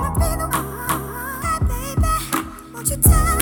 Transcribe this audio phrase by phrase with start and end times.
[0.00, 2.46] wanna be the one, baby.
[2.74, 3.35] Won't you tell?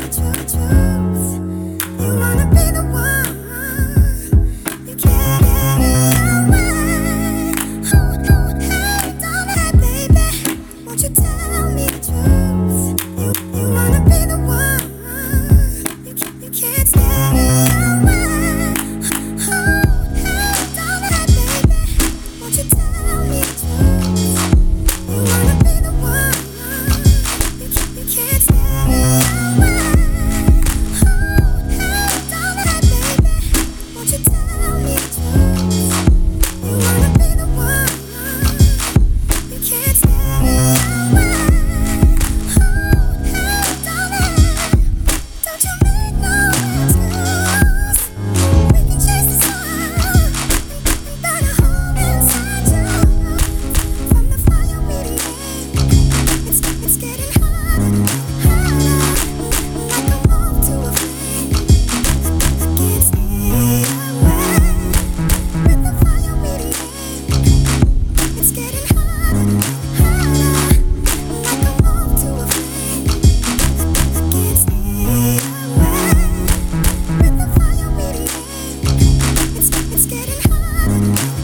[80.95, 81.44] Música